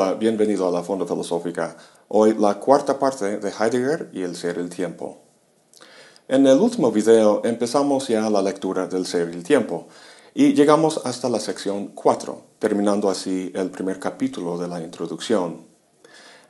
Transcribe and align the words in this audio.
Hola, 0.00 0.14
bienvenido 0.14 0.68
a 0.68 0.70
la 0.70 0.84
Fonda 0.84 1.04
Filosófica. 1.06 1.76
Hoy 2.06 2.36
la 2.38 2.60
cuarta 2.60 3.00
parte 3.00 3.38
de 3.38 3.50
Heidegger 3.50 4.10
y 4.12 4.22
el 4.22 4.36
ser 4.36 4.58
y 4.58 4.60
el 4.60 4.68
tiempo. 4.68 5.18
En 6.28 6.46
el 6.46 6.56
último 6.60 6.92
video 6.92 7.42
empezamos 7.44 8.06
ya 8.06 8.30
la 8.30 8.40
lectura 8.40 8.86
del 8.86 9.06
ser 9.06 9.28
y 9.28 9.32
el 9.32 9.42
tiempo 9.42 9.88
y 10.34 10.54
llegamos 10.54 11.00
hasta 11.04 11.28
la 11.28 11.40
sección 11.40 11.88
4, 11.96 12.42
terminando 12.60 13.10
así 13.10 13.50
el 13.56 13.70
primer 13.70 13.98
capítulo 13.98 14.56
de 14.56 14.68
la 14.68 14.80
introducción. 14.80 15.66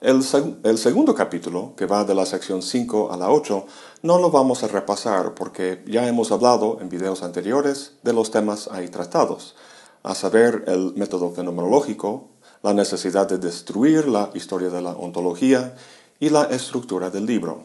El, 0.03 0.23
el, 0.65 0.77
segundo 0.77 1.15
capítulo, 1.15 1.73
que 1.75 1.87
va 1.87 2.05
de 2.05 2.15
la 2.15 2.27
sección 2.27 2.60
5 2.60 3.10
a 3.10 3.16
la 3.16 3.30
8, 3.30 3.65
no 4.02 4.19
lo 4.19 4.30
vamos 4.30 4.62
a 4.62 4.69
repasar 4.69 5.33
porque 5.33 5.83
ya 5.87 6.07
hemos 6.07 6.33
hablado 6.33 6.77
en 6.83 6.91
videos 6.91 7.23
anteriores 7.23 7.95
de 8.02 8.12
los 8.12 8.30
temas 8.30 8.69
ahí 8.71 8.88
tratados, 8.88 9.57
a 10.02 10.15
saber 10.15 10.65
el 10.66 10.93
método 10.96 11.30
fenomenológico, 11.30 12.29
la 12.62 12.75
necesidad 12.75 13.29
de 13.29 13.39
destruir 13.39 14.09
la 14.09 14.30
historia 14.35 14.71
de 14.71 14.83
la 14.83 14.91
ontología 14.91 15.75
y 16.21 16.30
la 16.30 16.45
estructura 16.45 17.11
del 17.11 17.27
libro. 17.27 17.65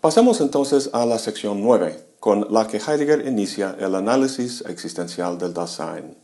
Pasemos 0.00 0.40
entonces 0.40 0.90
a 0.92 1.06
la 1.06 1.18
sección 1.18 1.62
9, 1.62 2.06
con 2.20 2.46
la 2.50 2.66
que 2.66 2.78
Heidegger 2.78 3.26
inicia 3.26 3.76
el 3.78 3.94
análisis 3.94 4.62
existencial 4.66 5.38
del 5.38 5.54
Dasein. 5.54 6.16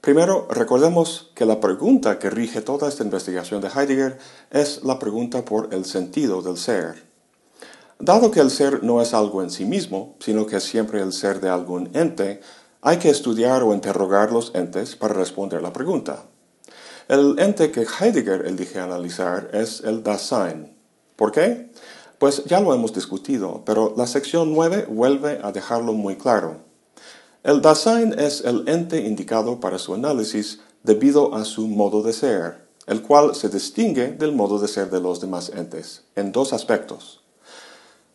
Primero, 0.00 0.48
recordemos 0.50 1.30
que 1.34 1.44
la 1.44 1.60
pregunta 1.60 2.18
que 2.18 2.30
rige 2.30 2.62
toda 2.62 2.88
esta 2.88 3.04
investigación 3.04 3.60
de 3.60 3.68
Heidegger 3.68 4.18
es 4.50 4.82
la 4.82 4.98
pregunta 4.98 5.44
por 5.44 5.74
el 5.74 5.84
sentido 5.84 6.40
del 6.40 6.56
ser. 6.56 7.04
Dado 7.98 8.30
que 8.30 8.40
el 8.40 8.50
ser 8.50 8.82
no 8.82 9.02
es 9.02 9.12
algo 9.12 9.42
en 9.42 9.50
sí 9.50 9.66
mismo, 9.66 10.16
sino 10.18 10.46
que 10.46 10.56
es 10.56 10.64
siempre 10.64 11.02
el 11.02 11.12
ser 11.12 11.40
de 11.40 11.50
algún 11.50 11.90
ente, 11.94 12.40
hay 12.80 12.96
que 12.96 13.10
estudiar 13.10 13.62
o 13.62 13.74
interrogar 13.74 14.32
los 14.32 14.54
entes 14.54 14.96
para 14.96 15.12
responder 15.12 15.60
la 15.60 15.74
pregunta. 15.74 16.24
El 17.10 17.40
ente 17.40 17.72
que 17.72 17.84
Heidegger 17.84 18.46
elige 18.46 18.78
analizar 18.78 19.50
es 19.52 19.80
el 19.80 20.04
Dasein. 20.04 20.72
¿Por 21.16 21.32
qué? 21.32 21.72
Pues 22.20 22.44
ya 22.44 22.60
lo 22.60 22.72
hemos 22.72 22.94
discutido, 22.94 23.64
pero 23.66 23.94
la 23.96 24.06
sección 24.06 24.52
9 24.52 24.86
vuelve 24.88 25.40
a 25.42 25.50
dejarlo 25.50 25.92
muy 25.92 26.14
claro. 26.14 26.58
El 27.42 27.62
Dasein 27.62 28.16
es 28.16 28.42
el 28.42 28.68
ente 28.68 29.00
indicado 29.00 29.58
para 29.58 29.80
su 29.80 29.92
análisis 29.92 30.60
debido 30.84 31.34
a 31.34 31.44
su 31.44 31.66
modo 31.66 32.04
de 32.04 32.12
ser, 32.12 32.68
el 32.86 33.02
cual 33.02 33.34
se 33.34 33.48
distingue 33.48 34.12
del 34.12 34.30
modo 34.30 34.60
de 34.60 34.68
ser 34.68 34.88
de 34.88 35.00
los 35.00 35.20
demás 35.20 35.50
entes, 35.52 36.04
en 36.14 36.30
dos 36.30 36.52
aspectos. 36.52 37.24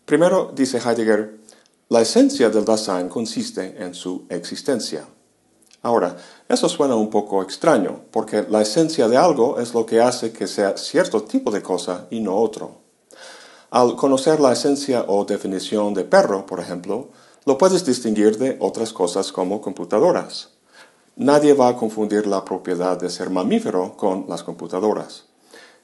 Primero, 0.06 0.54
dice 0.56 0.78
Heidegger, 0.78 1.38
la 1.90 2.00
esencia 2.00 2.50
del 2.50 2.64
Dasein 2.64 3.10
consiste 3.10 3.76
en 3.78 3.94
su 3.94 4.26
existencia. 4.30 5.06
Ahora, 5.86 6.18
eso 6.50 6.68
suena 6.68 6.96
un 6.96 7.12
poco 7.12 7.44
extraño, 7.44 8.06
porque 8.10 8.44
la 8.50 8.64
esencia 8.64 9.08
de 9.08 9.18
algo 9.18 9.60
es 9.60 9.76
lo 9.76 9.86
que 9.86 10.02
hace 10.02 10.32
que 10.32 10.48
sea 10.48 10.78
cierto 10.78 11.22
tipo 11.22 11.52
de 11.52 11.62
cosa 11.62 12.08
y 12.10 12.22
no 12.22 12.38
otro. 12.38 12.82
Al 13.70 13.96
conocer 13.96 14.40
la 14.40 14.52
esencia 14.52 15.06
o 15.08 15.26
definición 15.26 15.94
de 15.94 16.04
perro, 16.04 16.48
por 16.48 16.60
ejemplo, 16.60 17.10
lo 17.46 17.60
puedes 17.60 17.86
distinguir 17.86 18.40
de 18.40 18.58
otras 18.62 18.94
cosas 18.94 19.32
como 19.32 19.62
computadoras. 19.62 20.50
Nadie 21.18 21.54
va 21.54 21.68
a 21.68 21.78
confundir 21.78 22.26
la 22.26 22.44
propiedad 22.44 23.00
de 23.00 23.12
ser 23.12 23.30
mamífero 23.30 23.96
con 23.96 24.26
las 24.28 24.42
computadoras. 24.42 25.26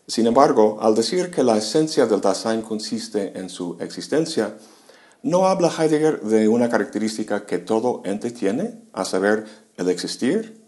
Sin 0.08 0.26
embargo, 0.26 0.80
al 0.82 0.96
decir 0.96 1.30
que 1.30 1.44
la 1.44 1.58
esencia 1.58 2.08
del 2.08 2.22
Dasein 2.22 2.64
consiste 2.64 3.38
en 3.38 3.52
su 3.52 3.78
existencia, 3.80 4.56
¿no 5.24 5.48
habla 5.48 5.70
Heidegger 5.70 6.22
de 6.22 6.48
una 6.48 6.70
característica 6.70 7.46
que 7.46 7.58
todo 7.58 8.02
ente 8.06 8.32
tiene, 8.32 8.82
a 8.94 9.06
saber, 9.06 9.46
el 9.78 9.90
existir? 9.90 10.62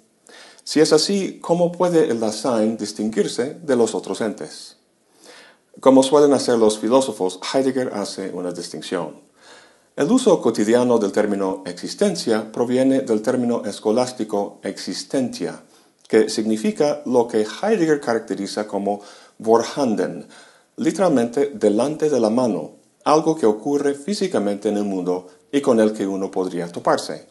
Si 0.64 0.80
es 0.80 0.94
así, 0.94 1.40
¿cómo 1.42 1.72
puede 1.72 2.10
el 2.10 2.20
Dasein 2.20 2.78
distinguirse 2.78 3.56
de 3.56 3.76
los 3.76 3.96
otros 3.96 4.22
entes? 4.22 4.78
Como 5.80 6.04
suelen 6.04 6.34
hacer 6.34 6.58
los 6.58 6.80
filósofos, 6.80 7.40
Heidegger 7.54 7.92
hace 7.94 8.30
una 8.32 8.52
distinción. 8.52 9.22
El 9.96 10.12
uso 10.12 10.42
cotidiano 10.42 10.98
del 11.00 11.12
término 11.12 11.64
existencia 11.66 12.52
proviene 12.52 13.02
del 13.02 13.22
término 13.22 13.64
escolástico 13.66 14.60
existentia, 14.64 15.64
que 16.08 16.30
significa 16.30 17.02
lo 17.06 17.28
que 17.28 17.46
Heidegger 17.46 18.00
caracteriza 18.00 18.68
como 18.68 19.02
vorhanden, 19.38 20.28
literalmente 20.78 21.52
delante 21.54 22.10
de 22.10 22.20
la 22.20 22.30
mano, 22.30 22.83
algo 23.04 23.36
que 23.36 23.46
ocurre 23.46 23.94
físicamente 23.94 24.70
en 24.70 24.78
el 24.78 24.84
mundo 24.84 25.28
y 25.52 25.62
con 25.62 25.80
el 25.80 25.94
que 25.94 26.08
uno 26.08 26.32
podría 26.32 26.72
toparse. 26.72 27.28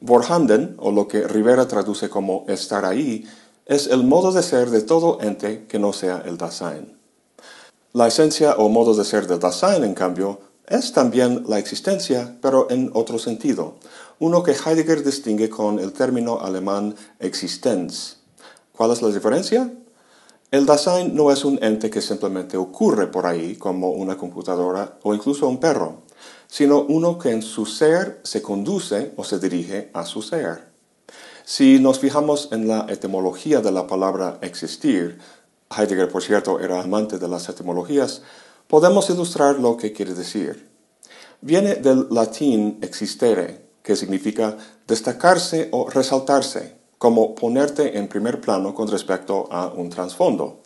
Vorhanden, 0.00 0.76
o 0.78 0.90
lo 0.90 1.08
que 1.08 1.26
Rivera 1.26 1.66
traduce 1.66 2.08
como 2.08 2.44
estar 2.48 2.84
ahí, 2.84 3.26
es 3.64 3.88
el 3.88 4.04
modo 4.04 4.32
de 4.32 4.42
ser 4.42 4.70
de 4.70 4.82
todo 4.82 5.18
ente 5.20 5.66
que 5.66 5.78
no 5.78 5.92
sea 5.92 6.22
el 6.26 6.36
Dasein. 6.36 6.96
La 7.92 8.06
esencia 8.06 8.54
o 8.56 8.68
modo 8.68 8.94
de 8.94 9.04
ser 9.04 9.26
del 9.26 9.40
Dasein, 9.40 9.82
en 9.82 9.94
cambio, 9.94 10.40
es 10.66 10.92
también 10.92 11.44
la 11.48 11.58
existencia, 11.58 12.36
pero 12.42 12.68
en 12.70 12.90
otro 12.94 13.18
sentido, 13.18 13.76
uno 14.18 14.42
que 14.42 14.52
Heidegger 14.52 15.02
distingue 15.04 15.48
con 15.48 15.78
el 15.78 15.92
término 15.92 16.40
alemán 16.40 16.94
Existenz. 17.20 18.18
¿Cuál 18.72 18.90
es 18.92 19.02
la 19.02 19.08
diferencia? 19.08 19.72
El 20.50 20.66
Dasein 20.66 21.14
no 21.14 21.32
es 21.32 21.44
un 21.44 21.62
ente 21.62 21.90
que 21.90 22.00
simplemente 22.00 22.56
ocurre 22.56 23.08
por 23.08 23.26
ahí, 23.26 23.56
como 23.56 23.90
una 23.90 24.16
computadora 24.16 24.98
o 25.02 25.14
incluso 25.14 25.48
un 25.48 25.58
perro 25.58 26.06
sino 26.48 26.82
uno 26.82 27.18
que 27.18 27.30
en 27.30 27.42
su 27.42 27.66
ser 27.66 28.20
se 28.22 28.42
conduce 28.42 29.12
o 29.16 29.24
se 29.24 29.38
dirige 29.38 29.90
a 29.92 30.04
su 30.04 30.22
ser. 30.22 30.68
Si 31.44 31.78
nos 31.78 31.98
fijamos 31.98 32.48
en 32.52 32.68
la 32.68 32.86
etimología 32.88 33.60
de 33.60 33.72
la 33.72 33.86
palabra 33.86 34.38
existir, 34.42 35.18
Heidegger, 35.76 36.08
por 36.08 36.22
cierto, 36.22 36.60
era 36.60 36.80
amante 36.80 37.18
de 37.18 37.28
las 37.28 37.48
etimologías, 37.48 38.22
podemos 38.66 39.10
ilustrar 39.10 39.58
lo 39.58 39.76
que 39.76 39.92
quiere 39.92 40.14
decir. 40.14 40.68
Viene 41.40 41.76
del 41.76 42.08
latín 42.10 42.78
existere, 42.82 43.66
que 43.82 43.94
significa 43.94 44.56
destacarse 44.86 45.68
o 45.70 45.88
resaltarse, 45.88 46.76
como 46.98 47.34
ponerte 47.34 47.98
en 47.98 48.08
primer 48.08 48.40
plano 48.40 48.74
con 48.74 48.88
respecto 48.88 49.48
a 49.50 49.68
un 49.68 49.90
trasfondo. 49.90 50.60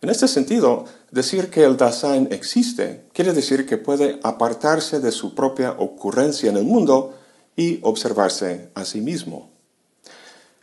En 0.00 0.10
este 0.10 0.28
sentido, 0.28 0.84
decir 1.10 1.50
que 1.50 1.64
el 1.64 1.76
Dasein 1.76 2.28
existe 2.30 3.06
quiere 3.12 3.32
decir 3.32 3.66
que 3.66 3.78
puede 3.78 4.20
apartarse 4.22 5.00
de 5.00 5.10
su 5.10 5.34
propia 5.34 5.72
ocurrencia 5.72 6.50
en 6.50 6.56
el 6.56 6.64
mundo 6.64 7.14
y 7.56 7.80
observarse 7.82 8.70
a 8.74 8.84
sí 8.84 9.00
mismo. 9.00 9.50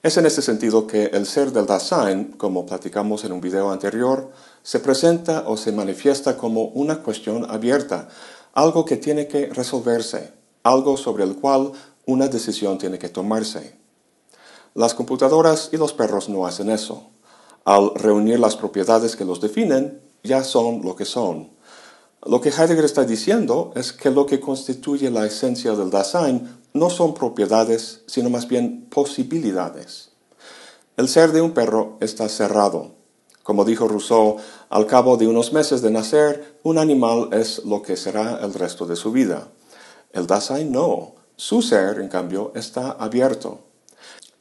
Es 0.02 0.18
en 0.18 0.26
este 0.26 0.42
sentido 0.42 0.86
que 0.86 1.06
el 1.06 1.26
ser 1.26 1.52
del 1.52 1.66
Dasein, 1.66 2.34
como 2.38 2.66
platicamos 2.66 3.26
en 3.26 3.32
un 3.32 3.42
video 3.42 3.72
anterior, 3.72 4.32
se 4.62 4.80
presenta 4.80 5.44
o 5.48 5.58
se 5.58 5.72
manifiesta 5.72 6.38
como 6.38 6.66
una 6.66 7.02
cuestión 7.02 7.50
abierta, 7.50 8.08
algo 8.54 8.86
que 8.86 8.98
tiene 8.98 9.28
que 9.28 9.48
resolverse, 9.48 10.32
algo 10.64 10.96
sobre 10.96 11.24
el 11.24 11.36
cual 11.36 11.72
una 12.06 12.28
decisión 12.28 12.78
tiene 12.78 13.00
que 13.00 13.10
tomarse. 13.10 13.85
Las 14.76 14.94
computadoras 14.94 15.70
y 15.72 15.78
los 15.78 15.94
perros 15.94 16.30
no 16.30 16.46
hacen 16.46 16.70
eso 16.70 17.10
al 17.66 17.96
reunir 17.96 18.40
las 18.40 18.56
propiedades 18.56 19.16
que 19.16 19.26
los 19.26 19.42
definen, 19.42 20.00
ya 20.24 20.44
son 20.44 20.84
lo 20.84 20.96
que 20.96 21.04
son. 21.04 21.50
Lo 22.24 22.40
que 22.40 22.50
Heidegger 22.50 22.86
está 22.86 23.04
diciendo 23.04 23.74
es 23.76 23.92
que 23.92 24.12
lo 24.12 24.26
que 24.26 24.40
constituye 24.40 25.10
la 25.10 25.26
esencia 25.26 25.74
del 25.74 25.90
Dasein 25.90 26.48
no 26.74 26.90
son 26.90 27.14
propiedades, 27.14 28.04
sino 28.06 28.30
más 28.30 28.48
bien 28.48 28.88
posibilidades. 28.90 30.12
El 30.96 31.08
ser 31.08 31.32
de 31.32 31.42
un 31.42 31.52
perro 31.52 31.98
está 32.00 32.30
cerrado. 32.30 32.94
Como 33.44 33.66
dijo 33.66 33.88
Rousseau, 33.88 34.38
al 34.70 34.88
cabo 34.88 35.18
de 35.18 35.28
unos 35.28 35.52
meses 35.52 35.82
de 35.82 35.92
nacer, 35.92 36.60
un 36.64 36.78
animal 36.78 37.30
es 37.32 37.64
lo 37.66 37.82
que 37.82 37.98
será 37.98 38.40
el 38.44 38.54
resto 38.54 38.86
de 38.86 38.96
su 38.96 39.12
vida. 39.12 39.48
El 40.14 40.26
Dasein 40.26 40.72
no. 40.72 41.16
Su 41.36 41.62
ser, 41.62 42.00
en 42.00 42.08
cambio, 42.08 42.52
está 42.56 42.92
abierto. 42.92 43.65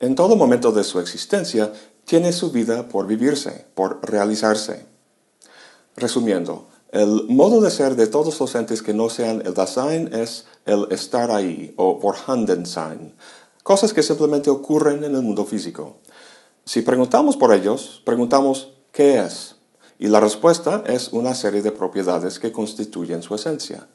En 0.01 0.15
todo 0.15 0.37
momento 0.37 0.73
de 0.73 0.85
su 0.85 0.99
existencia, 1.01 1.73
tiene 2.05 2.33
su 2.33 2.51
vida 2.51 2.89
por 2.89 3.07
vivirse, 3.07 3.67
por 3.75 4.01
realizarse. 4.03 4.87
Resumiendo, 5.97 6.69
el 6.91 7.27
modo 7.29 7.61
de 7.61 7.71
ser 7.71 7.97
de 7.97 8.07
todos 8.07 8.39
los 8.39 8.55
entes 8.55 8.83
que 8.83 8.95
no 8.95 9.09
sean 9.09 9.43
el 9.45 9.55
Dasein 9.55 10.13
es 10.15 10.47
el 10.65 10.87
estar 10.91 11.31
ahí 11.31 11.75
o 11.77 11.99
Vorhandensein, 11.99 13.15
cosas 13.63 13.93
que 13.93 14.03
simplemente 14.03 14.51
ocurren 14.51 15.03
en 15.05 15.15
el 15.15 15.23
mundo 15.23 15.45
físico. 15.45 15.97
Si 16.65 16.83
preguntamos 16.83 17.37
por 17.37 17.53
ellos, 17.53 18.03
preguntamos 18.05 18.75
¿qué 18.93 19.19
es? 19.19 19.57
Y 19.99 20.09
la 20.09 20.21
respuesta 20.21 20.85
es 20.87 21.13
una 21.13 21.35
serie 21.35 21.63
de 21.63 21.73
propiedades 21.73 22.39
que 22.39 22.53
constituyen 22.53 23.23
su 23.23 23.35
esencia. 23.35 23.89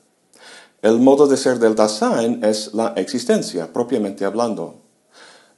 El 0.81 0.99
modo 0.99 1.27
de 1.27 1.37
ser 1.37 1.59
del 1.59 1.75
Dasein 1.75 2.43
es 2.43 2.73
la 2.73 2.93
existencia, 2.95 3.71
propiamente 3.73 4.25
hablando. 4.25 4.81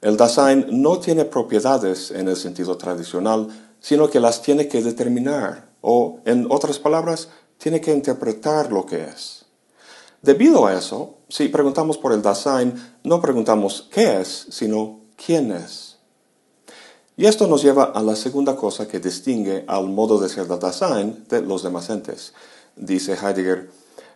El 0.02 0.16
Dasein 0.16 0.66
no 0.82 0.98
tiene 0.98 1.24
propiedades 1.24 2.10
en 2.10 2.26
el 2.26 2.36
sentido 2.36 2.76
tradicional, 2.76 3.46
sino 3.78 4.10
que 4.10 4.18
las 4.18 4.42
tiene 4.42 4.66
que 4.66 4.82
determinar, 4.82 5.70
o, 5.80 6.18
en 6.24 6.48
otras 6.50 6.80
palabras, 6.80 7.28
tiene 7.56 7.80
que 7.80 7.92
interpretar 7.92 8.72
lo 8.72 8.84
que 8.84 9.04
es. 9.04 9.44
Debido 10.20 10.66
a 10.66 10.74
eso, 10.74 11.18
si 11.28 11.48
preguntamos 11.48 11.98
por 11.98 12.12
el 12.12 12.20
Dasein, 12.20 12.74
no 13.04 13.22
preguntamos 13.22 13.88
qué 13.92 14.20
es, 14.20 14.48
sino 14.50 15.00
quién 15.16 15.52
es. 15.52 15.98
Y 17.16 17.26
esto 17.26 17.46
nos 17.46 17.62
lleva 17.62 17.84
a 17.84 18.02
la 18.02 18.16
segunda 18.16 18.56
cosa 18.56 18.88
que 18.88 18.98
distingue 18.98 19.64
al 19.68 19.88
modo 19.88 20.18
de 20.18 20.28
ser 20.28 20.48
del 20.48 20.58
Dasein 20.58 21.24
de 21.28 21.42
los 21.42 21.62
demás 21.62 21.90
entes. 21.90 22.34
Dice 22.74 23.12
Heidegger, 23.14 23.70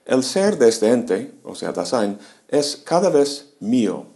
el 0.05 0.25
ser 0.25 0.59
de 0.59 0.69
este 0.69 0.91
ente, 0.91 1.35
o 1.45 1.55
sea, 1.55 1.71
Dasein, 1.71 2.19
es 2.49 2.77
cada 2.77 3.09
vez 3.09 3.55
mío. 3.61 4.16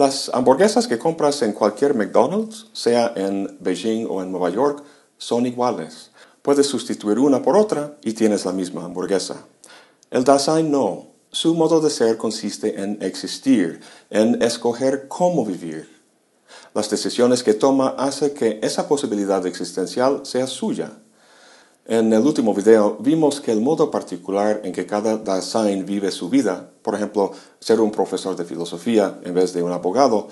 Las 0.00 0.30
hamburguesas 0.32 0.88
que 0.88 0.98
compras 0.98 1.42
en 1.42 1.52
cualquier 1.52 1.94
McDonald's, 1.94 2.68
sea 2.72 3.12
en 3.16 3.58
Beijing 3.60 4.06
o 4.08 4.22
en 4.22 4.32
Nueva 4.32 4.48
York, 4.48 4.82
son 5.18 5.44
iguales. 5.44 6.10
Puedes 6.40 6.68
sustituir 6.68 7.18
una 7.18 7.42
por 7.42 7.54
otra 7.54 7.98
y 8.02 8.14
tienes 8.14 8.46
la 8.46 8.52
misma 8.52 8.86
hamburguesa. 8.86 9.44
El 10.10 10.24
Dasein 10.24 10.70
no. 10.70 11.08
Su 11.32 11.54
modo 11.54 11.82
de 11.82 11.90
ser 11.90 12.16
consiste 12.16 12.80
en 12.80 13.02
existir, 13.02 13.82
en 14.08 14.40
escoger 14.40 15.06
cómo 15.06 15.44
vivir. 15.44 15.86
Las 16.72 16.88
decisiones 16.88 17.42
que 17.42 17.52
toma 17.52 17.90
hacen 17.98 18.32
que 18.32 18.58
esa 18.62 18.88
posibilidad 18.88 19.46
existencial 19.46 20.24
sea 20.24 20.46
suya. 20.46 20.92
En 21.86 22.12
el 22.12 22.20
último 22.20 22.52
video 22.52 22.98
vimos 23.00 23.40
que 23.40 23.52
el 23.52 23.62
modo 23.62 23.90
particular 23.90 24.60
en 24.64 24.72
que 24.72 24.86
cada 24.86 25.16
Dasein 25.16 25.86
vive 25.86 26.10
su 26.10 26.28
vida, 26.28 26.70
por 26.82 26.94
ejemplo, 26.94 27.32
ser 27.58 27.80
un 27.80 27.90
profesor 27.90 28.36
de 28.36 28.44
filosofía 28.44 29.18
en 29.24 29.34
vez 29.34 29.54
de 29.54 29.62
un 29.62 29.72
abogado, 29.72 30.28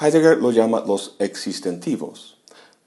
Heidegger 0.00 0.38
lo 0.38 0.50
llama 0.50 0.82
los 0.86 1.14
existentivos. 1.20 2.36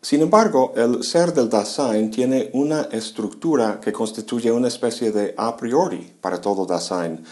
Sin 0.02 0.22
embargo, 0.22 0.74
el 0.76 1.04
ser 1.04 1.34
del 1.34 1.50
Dasein 1.50 2.12
tiene 2.12 2.50
una 2.54 2.90
estructura 2.92 3.80
que 3.80 3.94
constituye 3.94 4.52
una 4.52 4.68
especie 4.68 5.12
de 5.12 5.34
a 5.38 5.56
priori 5.56 6.14
para 6.20 6.42
todo 6.42 6.66
Dasein, 6.66 7.24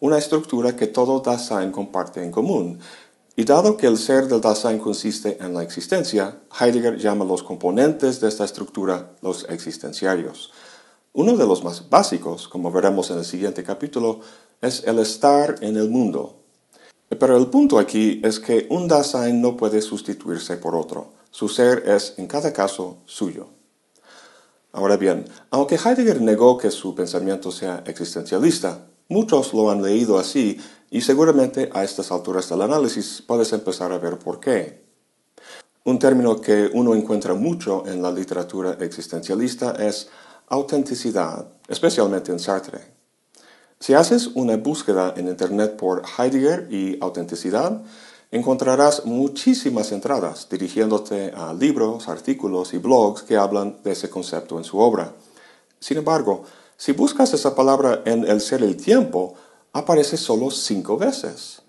una 0.00 0.18
estructura 0.18 0.74
que 0.74 0.86
todo 0.86 1.20
Dasein 1.20 1.70
comparte 1.70 2.22
en 2.22 2.30
común, 2.30 2.78
y 3.34 3.44
dado 3.44 3.76
que 3.78 3.86
el 3.86 3.96
ser 3.96 4.28
del 4.28 4.42
Dasein 4.42 4.78
consiste 4.78 5.38
en 5.40 5.54
la 5.54 5.62
existencia, 5.62 6.40
Heidegger 6.60 6.98
llama 6.98 7.24
los 7.24 7.42
componentes 7.42 8.20
de 8.20 8.28
esta 8.28 8.44
estructura 8.44 9.16
los 9.22 9.46
existenciarios. 9.48 10.52
Uno 11.14 11.36
de 11.36 11.46
los 11.46 11.64
más 11.64 11.88
básicos, 11.88 12.46
como 12.46 12.70
veremos 12.70 13.10
en 13.10 13.18
el 13.18 13.24
siguiente 13.24 13.62
capítulo, 13.62 14.20
es 14.60 14.84
el 14.84 14.98
estar 14.98 15.56
en 15.62 15.76
el 15.76 15.88
mundo. 15.88 16.40
Pero 17.08 17.36
el 17.36 17.46
punto 17.46 17.78
aquí 17.78 18.20
es 18.22 18.38
que 18.38 18.66
un 18.70 18.86
Dasein 18.86 19.40
no 19.40 19.56
puede 19.56 19.80
sustituirse 19.80 20.56
por 20.56 20.74
otro. 20.74 21.12
Su 21.30 21.48
ser 21.48 21.84
es 21.86 22.14
en 22.18 22.26
cada 22.26 22.52
caso 22.52 22.98
suyo. 23.06 23.48
Ahora 24.72 24.96
bien, 24.96 25.26
aunque 25.50 25.76
Heidegger 25.76 26.20
negó 26.20 26.56
que 26.56 26.70
su 26.70 26.94
pensamiento 26.94 27.50
sea 27.50 27.82
existencialista, 27.86 28.86
muchos 29.12 29.52
lo 29.52 29.70
han 29.70 29.82
leído 29.82 30.18
así 30.18 30.58
y 30.90 31.02
seguramente 31.02 31.70
a 31.72 31.84
estas 31.84 32.10
alturas 32.10 32.48
del 32.48 32.62
análisis 32.62 33.22
puedes 33.26 33.52
empezar 33.52 33.92
a 33.92 33.98
ver 33.98 34.18
por 34.18 34.40
qué. 34.40 34.82
Un 35.84 35.98
término 35.98 36.40
que 36.40 36.70
uno 36.72 36.94
encuentra 36.94 37.34
mucho 37.34 37.84
en 37.86 38.02
la 38.02 38.10
literatura 38.10 38.78
existencialista 38.80 39.72
es 39.72 40.08
autenticidad, 40.48 41.46
especialmente 41.68 42.30
en 42.32 42.38
Sartre. 42.38 42.80
Si 43.80 43.94
haces 43.94 44.28
una 44.34 44.56
búsqueda 44.56 45.14
en 45.16 45.28
Internet 45.28 45.76
por 45.76 46.02
Heidegger 46.16 46.68
y 46.70 46.98
autenticidad, 47.00 47.82
encontrarás 48.30 49.04
muchísimas 49.04 49.90
entradas 49.92 50.46
dirigiéndote 50.48 51.32
a 51.36 51.52
libros, 51.52 52.08
artículos 52.08 52.74
y 52.74 52.78
blogs 52.78 53.22
que 53.22 53.36
hablan 53.36 53.78
de 53.82 53.92
ese 53.92 54.08
concepto 54.08 54.56
en 54.56 54.64
su 54.64 54.78
obra. 54.78 55.12
Sin 55.80 55.98
embargo, 55.98 56.44
si 56.82 56.90
buscas 56.90 57.32
esa 57.32 57.54
palabra 57.54 58.02
en 58.06 58.24
El 58.24 58.40
ser 58.40 58.60
el 58.60 58.76
tiempo, 58.76 59.34
aparece 59.72 60.16
solo 60.16 60.50
cinco 60.50 60.98
veces. 60.98 61.62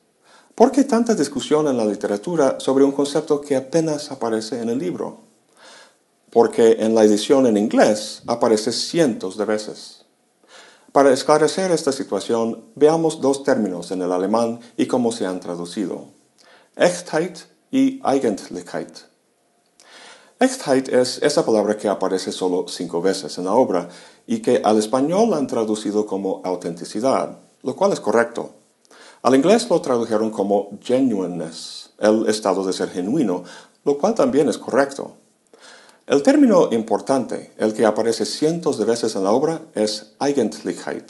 ¿Por 0.56 0.72
qué 0.72 0.86
tanta 0.86 1.14
discusión 1.14 1.68
en 1.68 1.78
la 1.78 1.86
literatura 1.86 2.60
sobre 2.60 2.84
un 2.84 2.92
concepto 2.92 3.40
que 3.40 3.56
apenas 3.56 4.12
aparece 4.12 4.60
en 4.60 4.70
el 4.70 4.80
libro? 4.80 5.20
Porque 6.32 6.78
en 6.80 6.96
la 6.96 7.04
edición 7.04 7.46
en 7.46 7.58
inglés 7.58 8.24
aparece 8.26 8.72
cientos 8.72 9.38
de 9.38 9.46
veces. 9.46 10.06
Para 10.92 11.14
esclarecer 11.14 11.70
esta 11.70 11.92
situación, 11.92 12.64
veamos 12.74 13.22
dos 13.22 13.44
términos 13.44 13.92
en 13.92 14.02
el 14.02 14.12
alemán 14.12 14.62
y 14.78 14.88
cómo 14.88 15.12
se 15.12 15.28
han 15.28 15.40
traducido. 15.40 16.08
Echtheit 16.76 17.38
y 17.70 18.02
Eigentlichkeit. 18.04 19.14
Echtheit 20.40 20.90
es 20.90 21.22
esa 21.22 21.46
palabra 21.46 21.78
que 21.78 21.88
aparece 21.88 22.32
solo 22.32 22.66
cinco 22.68 23.00
veces 23.00 23.38
en 23.38 23.46
la 23.46 23.54
obra 23.54 23.88
y 24.26 24.40
que 24.40 24.62
al 24.64 24.78
español 24.78 25.34
han 25.34 25.48
traducido 25.48 26.06
como 26.06 26.42
autenticidad 26.44 27.38
lo 27.64 27.76
cual 27.76 27.94
es 27.94 28.00
correcto. 28.00 28.52
Al 29.24 29.36
inglés 29.36 29.70
lo 29.70 29.82
tradujeron 29.82 30.30
como 30.30 30.78
genuineness, 30.82 31.92
el 31.98 32.28
estado 32.28 32.64
de 32.66 32.74
ser 32.74 32.90
genuino, 32.90 33.44
lo 33.86 33.98
cual 33.98 34.14
también 34.14 34.50
es 34.50 34.58
correcto. 34.58 35.14
El 36.06 36.22
término 36.22 36.70
importante, 36.74 37.54
el 37.58 37.74
que 37.74 37.86
aparece 37.86 38.26
cientos 38.26 38.78
de 38.78 38.86
veces 38.86 39.16
en 39.16 39.24
la 39.24 39.32
obra, 39.32 39.62
es 39.74 40.14
Eigentlichkeit. 40.20 41.10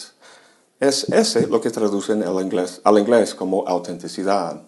Es 0.79 1.09
ese 1.09 1.47
lo 1.47 1.59
que 1.59 1.71
traducen 1.71 2.21
al 2.23 2.39
inglés, 2.41 2.81
al 2.83 2.99
inglés 2.99 3.33
como 3.33 3.67
autenticidad. 3.67 4.61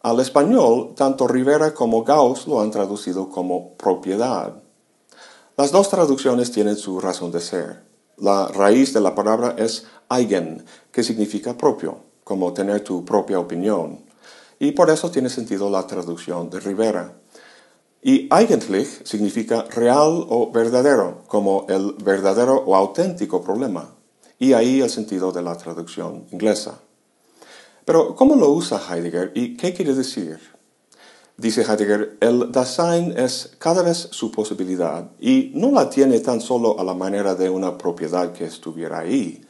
Al 0.00 0.20
español, 0.20 0.94
tanto 0.96 1.28
Rivera 1.28 1.74
como 1.74 2.04
Gauss 2.04 2.46
lo 2.46 2.62
han 2.62 2.70
traducido 2.70 3.28
como 3.28 3.72
propiedad. 3.74 4.54
Las 5.56 5.70
dos 5.70 5.88
traducciones 5.88 6.50
tienen 6.50 6.74
su 6.74 6.98
razón 6.98 7.30
de 7.30 7.40
ser. 7.40 7.84
La 8.16 8.48
raíz 8.48 8.92
de 8.92 9.00
la 9.00 9.14
palabra 9.14 9.54
es 9.56 9.86
eigen, 10.10 10.64
que 10.90 11.04
significa 11.04 11.56
propio, 11.56 12.00
como 12.24 12.52
tener 12.52 12.82
tu 12.82 13.04
propia 13.04 13.38
opinión. 13.38 14.04
Y 14.58 14.72
por 14.72 14.90
eso 14.90 15.12
tiene 15.12 15.28
sentido 15.28 15.70
la 15.70 15.86
traducción 15.86 16.50
de 16.50 16.58
Rivera. 16.58 17.14
Y 18.02 18.26
eigentlich 18.30 19.06
significa 19.06 19.62
real 19.70 20.26
o 20.28 20.50
verdadero, 20.50 21.22
como 21.28 21.66
el 21.68 21.94
verdadero 22.02 22.56
o 22.66 22.74
auténtico 22.74 23.40
problema. 23.40 23.94
Y 24.40 24.54
ahí 24.54 24.80
el 24.80 24.90
sentido 24.90 25.30
de 25.30 25.42
la 25.42 25.56
traducción 25.56 26.26
inglesa. 26.32 26.80
Pero, 27.84 28.16
¿cómo 28.16 28.34
lo 28.34 28.50
usa 28.50 28.82
Heidegger 28.90 29.30
y 29.36 29.56
qué 29.56 29.72
quiere 29.72 29.94
decir? 29.94 30.53
Dice 31.36 31.62
Heidegger, 31.62 32.16
el 32.20 32.52
Dasein 32.52 33.18
es 33.18 33.56
cada 33.58 33.82
vez 33.82 34.08
su 34.12 34.30
posibilidad 34.30 35.10
y 35.18 35.50
no 35.54 35.72
la 35.72 35.90
tiene 35.90 36.20
tan 36.20 36.40
solo 36.40 36.78
a 36.78 36.84
la 36.84 36.94
manera 36.94 37.34
de 37.34 37.50
una 37.50 37.76
propiedad 37.76 38.32
que 38.32 38.44
estuviera 38.44 39.00
ahí. 39.00 39.44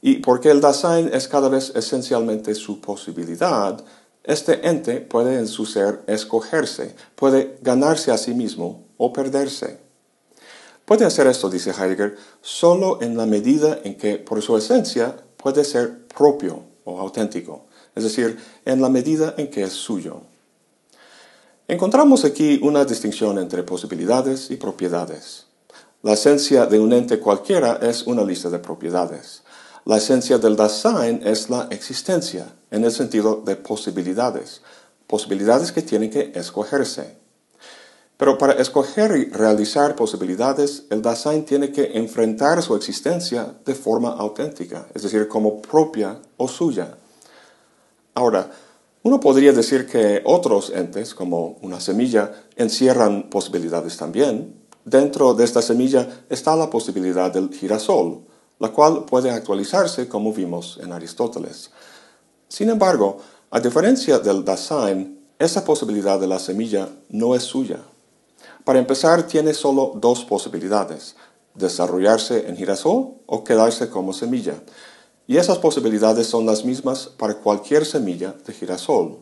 Y 0.00 0.18
porque 0.18 0.50
el 0.50 0.60
Dasein 0.60 1.10
es 1.12 1.26
cada 1.26 1.48
vez 1.48 1.72
esencialmente 1.74 2.54
su 2.54 2.80
posibilidad, 2.80 3.84
este 4.22 4.68
ente 4.68 5.00
puede 5.00 5.36
en 5.36 5.48
su 5.48 5.66
ser 5.66 6.02
escogerse, 6.06 6.94
puede 7.16 7.58
ganarse 7.60 8.12
a 8.12 8.18
sí 8.18 8.32
mismo 8.32 8.84
o 8.96 9.12
perderse. 9.12 9.80
Puede 10.84 11.04
hacer 11.04 11.26
esto, 11.26 11.50
dice 11.50 11.72
Heidegger, 11.72 12.16
solo 12.40 13.02
en 13.02 13.16
la 13.16 13.26
medida 13.26 13.80
en 13.82 13.96
que 13.96 14.16
por 14.16 14.40
su 14.42 14.56
esencia 14.56 15.16
puede 15.36 15.64
ser 15.64 16.06
propio 16.06 16.62
o 16.84 17.00
auténtico, 17.00 17.66
es 17.96 18.04
decir, 18.04 18.38
en 18.64 18.80
la 18.80 18.88
medida 18.88 19.34
en 19.36 19.50
que 19.50 19.64
es 19.64 19.72
suyo. 19.72 20.22
Encontramos 21.70 22.24
aquí 22.24 22.58
una 22.64 22.84
distinción 22.84 23.38
entre 23.38 23.62
posibilidades 23.62 24.50
y 24.50 24.56
propiedades. 24.56 25.46
La 26.02 26.14
esencia 26.14 26.66
de 26.66 26.80
un 26.80 26.92
ente 26.92 27.20
cualquiera 27.20 27.78
es 27.80 28.08
una 28.08 28.24
lista 28.24 28.50
de 28.50 28.58
propiedades. 28.58 29.44
La 29.84 29.98
esencia 29.98 30.38
del 30.38 30.56
Dasein 30.56 31.20
es 31.24 31.48
la 31.48 31.68
existencia, 31.70 32.52
en 32.72 32.82
el 32.82 32.90
sentido 32.90 33.40
de 33.46 33.54
posibilidades, 33.54 34.62
posibilidades 35.06 35.70
que 35.70 35.82
tienen 35.82 36.10
que 36.10 36.32
escogerse. 36.34 37.16
Pero 38.16 38.36
para 38.36 38.54
escoger 38.54 39.16
y 39.16 39.26
realizar 39.26 39.94
posibilidades, 39.94 40.86
el 40.90 41.02
Dasein 41.02 41.44
tiene 41.44 41.70
que 41.70 41.92
enfrentar 41.94 42.60
su 42.64 42.74
existencia 42.74 43.54
de 43.64 43.76
forma 43.76 44.10
auténtica, 44.10 44.88
es 44.92 45.02
decir, 45.04 45.28
como 45.28 45.62
propia 45.62 46.18
o 46.36 46.48
suya. 46.48 46.96
Ahora, 48.16 48.50
uno 49.02 49.18
podría 49.18 49.52
decir 49.52 49.86
que 49.86 50.20
otros 50.24 50.70
entes, 50.74 51.14
como 51.14 51.56
una 51.62 51.80
semilla, 51.80 52.32
encierran 52.56 53.30
posibilidades 53.30 53.96
también. 53.96 54.54
Dentro 54.84 55.32
de 55.32 55.44
esta 55.44 55.62
semilla 55.62 56.24
está 56.28 56.54
la 56.54 56.68
posibilidad 56.68 57.32
del 57.32 57.48
girasol, 57.50 58.20
la 58.58 58.68
cual 58.72 59.06
puede 59.06 59.30
actualizarse 59.30 60.06
como 60.06 60.34
vimos 60.34 60.78
en 60.82 60.92
Aristóteles. 60.92 61.70
Sin 62.48 62.68
embargo, 62.68 63.18
a 63.50 63.60
diferencia 63.60 64.18
del 64.18 64.44
Dasein, 64.44 65.18
esa 65.38 65.64
posibilidad 65.64 66.20
de 66.20 66.26
la 66.26 66.38
semilla 66.38 66.90
no 67.08 67.34
es 67.34 67.42
suya. 67.42 67.80
Para 68.64 68.78
empezar, 68.78 69.26
tiene 69.26 69.54
solo 69.54 69.92
dos 69.94 70.26
posibilidades, 70.26 71.16
desarrollarse 71.54 72.48
en 72.48 72.56
girasol 72.56 73.14
o 73.24 73.44
quedarse 73.44 73.88
como 73.88 74.12
semilla. 74.12 74.54
Y 75.30 75.36
esas 75.36 75.58
posibilidades 75.58 76.26
son 76.26 76.44
las 76.44 76.64
mismas 76.64 77.06
para 77.06 77.36
cualquier 77.36 77.86
semilla 77.86 78.34
de 78.44 78.52
girasol. 78.52 79.18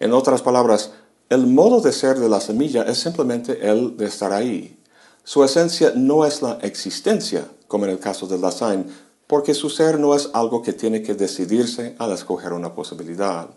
En 0.00 0.14
otras 0.14 0.40
palabras, 0.40 0.92
el 1.28 1.46
modo 1.46 1.82
de 1.82 1.92
ser 1.92 2.18
de 2.18 2.30
la 2.30 2.40
semilla 2.40 2.84
es 2.84 3.00
simplemente 3.00 3.68
el 3.68 3.94
de 3.98 4.06
estar 4.06 4.32
ahí. 4.32 4.80
Su 5.22 5.44
esencia 5.44 5.92
no 5.94 6.24
es 6.24 6.40
la 6.40 6.52
existencia, 6.62 7.46
como 7.68 7.84
en 7.84 7.90
el 7.90 7.98
caso 7.98 8.26
del 8.26 8.40
Dasein, 8.40 8.86
porque 9.26 9.52
su 9.52 9.68
ser 9.68 10.00
no 10.00 10.14
es 10.14 10.30
algo 10.32 10.62
que 10.62 10.72
tiene 10.72 11.02
que 11.02 11.12
decidirse 11.12 11.94
al 11.98 12.12
escoger 12.12 12.54
una 12.54 12.74
posibilidad. 12.74 13.50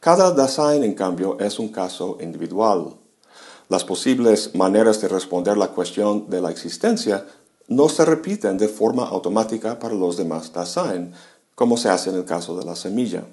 Cada 0.00 0.32
Dasein, 0.32 0.82
en 0.82 0.94
cambio, 0.94 1.38
es 1.38 1.60
un 1.60 1.68
caso 1.68 2.18
individual. 2.20 2.96
Las 3.68 3.84
posibles 3.84 4.56
maneras 4.56 5.00
de 5.00 5.06
responder 5.06 5.56
la 5.56 5.68
cuestión 5.68 6.28
de 6.28 6.40
la 6.40 6.50
existencia 6.50 7.24
no 7.68 7.88
se 7.88 8.04
repiten 8.04 8.58
de 8.58 8.68
forma 8.68 9.06
automática 9.06 9.78
para 9.78 9.94
los 9.94 10.16
demás 10.16 10.52
Dasein, 10.52 11.12
como 11.54 11.76
se 11.76 11.88
hace 11.88 12.10
en 12.10 12.16
el 12.16 12.24
caso 12.24 12.56
de 12.56 12.64
la 12.64 12.76
semilla. 12.76 13.24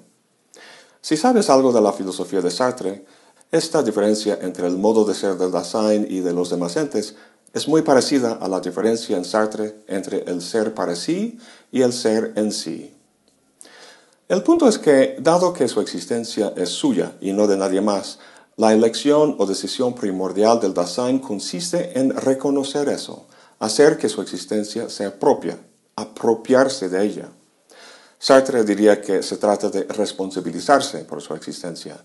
Si 1.00 1.16
sabes 1.16 1.50
algo 1.50 1.72
de 1.72 1.80
la 1.80 1.92
filosofía 1.92 2.40
de 2.40 2.50
Sartre, 2.50 3.04
esta 3.52 3.82
diferencia 3.82 4.38
entre 4.40 4.66
el 4.66 4.76
modo 4.76 5.04
de 5.04 5.14
ser 5.14 5.36
del 5.36 5.52
Dasein 5.52 6.06
y 6.08 6.20
de 6.20 6.32
los 6.32 6.50
demás 6.50 6.76
entes 6.76 7.14
es 7.52 7.68
muy 7.68 7.82
parecida 7.82 8.32
a 8.40 8.48
la 8.48 8.60
diferencia 8.60 9.16
en 9.16 9.24
Sartre 9.24 9.76
entre 9.86 10.24
el 10.24 10.42
ser 10.42 10.74
para 10.74 10.96
sí 10.96 11.38
y 11.70 11.82
el 11.82 11.92
ser 11.92 12.32
en 12.34 12.50
sí. 12.50 12.92
El 14.28 14.42
punto 14.42 14.66
es 14.66 14.78
que, 14.78 15.16
dado 15.20 15.52
que 15.52 15.68
su 15.68 15.80
existencia 15.80 16.52
es 16.56 16.70
suya 16.70 17.12
y 17.20 17.32
no 17.32 17.46
de 17.46 17.56
nadie 17.56 17.80
más, 17.80 18.18
la 18.56 18.72
elección 18.72 19.36
o 19.38 19.46
decisión 19.46 19.94
primordial 19.94 20.58
del 20.58 20.74
Dasein 20.74 21.18
consiste 21.18 21.98
en 21.98 22.16
reconocer 22.16 22.88
eso, 22.88 23.26
hacer 23.64 23.96
que 23.98 24.08
su 24.08 24.20
existencia 24.20 24.88
sea 24.88 25.18
propia, 25.18 25.58
apropiarse 25.96 26.88
de 26.88 27.04
ella. 27.04 27.28
Sartre 28.18 28.64
diría 28.64 29.00
que 29.00 29.22
se 29.22 29.36
trata 29.36 29.70
de 29.70 29.84
responsabilizarse 29.84 31.04
por 31.04 31.20
su 31.20 31.34
existencia. 31.34 31.96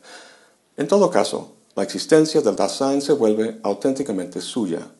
En 0.78 0.88
todo 0.88 1.10
caso, 1.10 1.54
la 1.76 1.84
existencia 1.84 2.42
del 2.42 2.56
Dasein 2.56 3.02
se 3.02 3.14
vuelve 3.14 3.60
auténticamente 3.64 4.42
suya. 4.42 4.92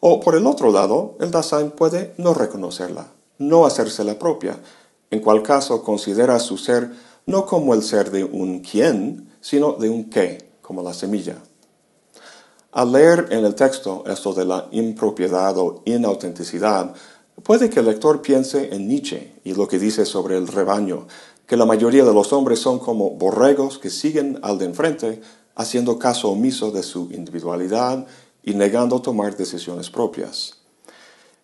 O 0.00 0.20
por 0.20 0.36
el 0.36 0.46
otro 0.46 0.70
lado, 0.70 1.16
el 1.20 1.30
Dasein 1.30 1.70
puede 1.70 2.14
no 2.18 2.34
reconocerla, 2.34 3.08
no 3.38 3.66
hacérsela 3.66 4.18
propia, 4.18 4.58
en 5.10 5.20
cual 5.20 5.42
caso 5.42 5.82
considera 5.82 6.38
su 6.38 6.56
ser 6.56 6.90
no 7.26 7.44
como 7.44 7.74
el 7.74 7.82
ser 7.82 8.10
de 8.10 8.24
un 8.24 8.60
quién, 8.60 9.28
sino 9.40 9.72
de 9.72 9.90
un 9.90 10.08
qué, 10.08 10.50
como 10.62 10.82
la 10.82 10.94
semilla. 10.94 11.36
Al 12.70 12.92
leer 12.92 13.28
en 13.30 13.46
el 13.46 13.54
texto 13.54 14.04
esto 14.06 14.34
de 14.34 14.44
la 14.44 14.68
impropiedad 14.72 15.56
o 15.56 15.82
inautenticidad, 15.86 16.94
puede 17.42 17.70
que 17.70 17.80
el 17.80 17.86
lector 17.86 18.20
piense 18.20 18.74
en 18.74 18.86
Nietzsche 18.86 19.40
y 19.42 19.54
lo 19.54 19.66
que 19.66 19.78
dice 19.78 20.04
sobre 20.04 20.36
el 20.36 20.46
rebaño, 20.46 21.06
que 21.46 21.56
la 21.56 21.64
mayoría 21.64 22.04
de 22.04 22.12
los 22.12 22.30
hombres 22.34 22.58
son 22.58 22.78
como 22.78 23.12
borregos 23.12 23.78
que 23.78 23.88
siguen 23.88 24.38
al 24.42 24.58
de 24.58 24.66
enfrente, 24.66 25.22
haciendo 25.54 25.98
caso 25.98 26.28
omiso 26.28 26.70
de 26.70 26.82
su 26.82 27.10
individualidad 27.10 28.06
y 28.42 28.52
negando 28.52 29.00
tomar 29.00 29.34
decisiones 29.34 29.88
propias. 29.88 30.57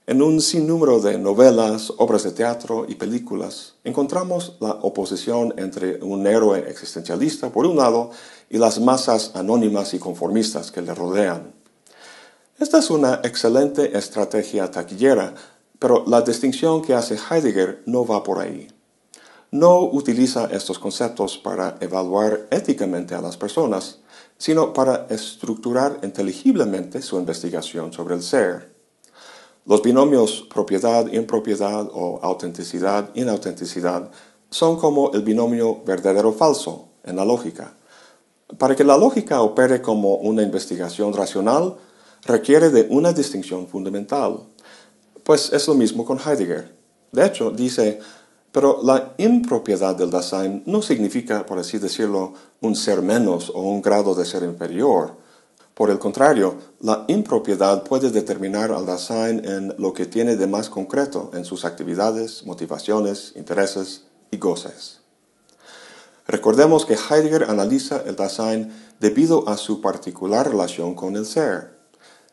En 0.06 0.20
un 0.20 0.42
sinnúmero 0.42 1.00
de 1.00 1.16
novelas, 1.16 1.90
obras 1.96 2.24
de 2.24 2.32
teatro 2.32 2.84
y 2.86 2.96
películas 2.96 3.76
encontramos 3.84 4.58
la 4.60 4.72
oposición 4.82 5.54
entre 5.56 5.96
un 6.04 6.26
héroe 6.26 6.58
existencialista 6.68 7.48
por 7.48 7.64
un 7.64 7.78
lado 7.78 8.10
y 8.50 8.58
las 8.58 8.78
masas 8.80 9.30
anónimas 9.34 9.94
y 9.94 9.98
conformistas 9.98 10.70
que 10.70 10.82
le 10.82 10.94
rodean. 10.94 11.54
Esta 12.58 12.80
es 12.80 12.90
una 12.90 13.22
excelente 13.24 13.96
estrategia 13.96 14.70
taquillera, 14.70 15.32
pero 15.78 16.04
la 16.06 16.20
distinción 16.20 16.82
que 16.82 16.92
hace 16.92 17.16
Heidegger 17.16 17.82
no 17.86 18.04
va 18.04 18.22
por 18.22 18.40
ahí. 18.40 18.68
No 19.52 19.84
utiliza 19.84 20.50
estos 20.52 20.78
conceptos 20.78 21.38
para 21.38 21.78
evaluar 21.80 22.46
éticamente 22.50 23.14
a 23.14 23.22
las 23.22 23.38
personas, 23.38 24.00
sino 24.36 24.74
para 24.74 25.06
estructurar 25.08 26.00
inteligiblemente 26.02 27.00
su 27.00 27.18
investigación 27.18 27.90
sobre 27.90 28.16
el 28.16 28.22
ser. 28.22 28.73
Los 29.66 29.82
binomios 29.82 30.46
propiedad-impropiedad 30.52 31.88
o 31.92 32.20
autenticidad-inautenticidad 32.22 34.10
son 34.50 34.76
como 34.76 35.12
el 35.12 35.22
binomio 35.22 35.82
verdadero-falso 35.86 36.90
en 37.02 37.16
la 37.16 37.24
lógica. 37.24 37.74
Para 38.58 38.76
que 38.76 38.84
la 38.84 38.98
lógica 38.98 39.40
opere 39.40 39.80
como 39.80 40.16
una 40.16 40.42
investigación 40.42 41.14
racional, 41.14 41.76
requiere 42.26 42.68
de 42.68 42.86
una 42.90 43.14
distinción 43.14 43.66
fundamental. 43.66 44.40
Pues 45.22 45.50
es 45.52 45.66
lo 45.66 45.74
mismo 45.74 46.04
con 46.04 46.18
Heidegger. 46.18 46.74
De 47.10 47.24
hecho, 47.24 47.50
dice, 47.50 48.00
pero 48.52 48.80
la 48.82 49.14
impropiedad 49.16 49.96
del 49.96 50.10
Dasein 50.10 50.62
no 50.66 50.82
significa, 50.82 51.46
por 51.46 51.58
así 51.58 51.78
decirlo, 51.78 52.34
un 52.60 52.76
ser 52.76 53.00
menos 53.00 53.48
o 53.48 53.62
un 53.62 53.80
grado 53.80 54.14
de 54.14 54.26
ser 54.26 54.42
inferior. 54.42 55.16
Por 55.74 55.90
el 55.90 55.98
contrario, 55.98 56.54
la 56.80 57.04
impropiedad 57.08 57.82
puede 57.82 58.10
determinar 58.10 58.70
al 58.70 58.86
Dasein 58.86 59.44
en 59.44 59.74
lo 59.76 59.92
que 59.92 60.06
tiene 60.06 60.36
de 60.36 60.46
más 60.46 60.70
concreto 60.70 61.32
en 61.34 61.44
sus 61.44 61.64
actividades, 61.64 62.46
motivaciones, 62.46 63.32
intereses 63.34 64.04
y 64.30 64.36
goces. 64.36 65.00
Recordemos 66.28 66.86
que 66.86 66.94
Heidegger 66.94 67.50
analiza 67.50 68.02
el 68.06 68.14
Dasein 68.14 68.72
debido 69.00 69.48
a 69.48 69.56
su 69.56 69.80
particular 69.80 70.48
relación 70.48 70.94
con 70.94 71.16
el 71.16 71.26
ser. 71.26 71.76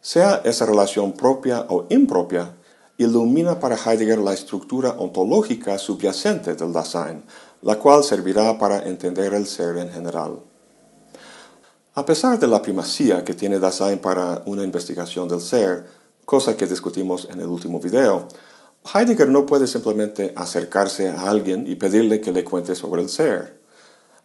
Sea 0.01 0.41
esa 0.45 0.67
relación 0.67 1.13
propia 1.13 1.65
o 1.67 1.88
impropia, 1.89 2.55
ilumina 2.98 3.60
para 3.60 3.75
Heidegger 3.75 4.19
la 4.19 4.33
estructura 4.33 4.91
ontológica 4.91 5.79
subyacente 5.79 6.53
del 6.53 6.74
Dasein, 6.74 7.24
la 7.63 7.79
cual 7.79 8.03
servirá 8.03 8.60
para 8.60 8.88
entender 8.88 9.33
el 9.33 9.48
ser 9.48 9.77
en 9.77 9.89
general. 9.89 10.50
A 11.93 12.05
pesar 12.05 12.39
de 12.39 12.48
la 12.48 12.62
primacía 12.62 13.25
que 13.25 13.33
tiene 13.33 13.60
Dasein 13.60 14.00
para 14.00 14.43
una 14.45 14.63
investigación 14.63 15.27
del 15.27 15.41
ser, 15.41 15.86
cosa 16.24 16.55
que 16.55 16.65
discutimos 16.65 17.27
en 17.29 17.41
el 17.41 17.48
último 17.48 17.81
video, 17.81 18.29
Heidegger 18.93 19.27
no 19.27 19.45
puede 19.45 19.67
simplemente 19.67 20.31
acercarse 20.38 21.10
a 21.10 21.29
alguien 21.29 21.67
y 21.67 21.75
pedirle 21.75 22.21
que 22.21 22.31
le 22.31 22.45
cuente 22.45 22.75
sobre 22.75 23.01
el 23.01 23.10
ser. 23.10 23.60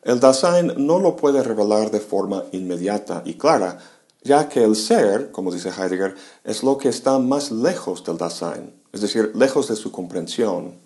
El 0.02 0.20
Dasein 0.20 0.74
no 0.76 1.00
lo 1.00 1.16
puede 1.16 1.42
revelar 1.42 1.90
de 1.90 1.98
forma 1.98 2.44
inmediata 2.52 3.22
y 3.24 3.34
clara, 3.34 3.78
ya 4.22 4.48
que 4.48 4.62
el 4.62 4.76
ser, 4.76 5.32
como 5.32 5.52
dice 5.52 5.70
Heidegger, 5.70 6.14
es 6.44 6.62
lo 6.62 6.78
que 6.78 6.88
está 6.88 7.18
más 7.18 7.50
lejos 7.50 8.04
del 8.04 8.16
Dasein, 8.16 8.80
es 8.92 9.00
decir, 9.00 9.32
lejos 9.34 9.66
de 9.66 9.74
su 9.74 9.90
comprensión. 9.90 10.78